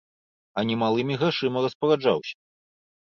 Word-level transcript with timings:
А 0.61 0.61
немалымі 0.69 1.19
грашыма 1.23 1.57
распараджаўся. 1.69 2.35